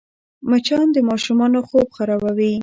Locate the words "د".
0.93-0.97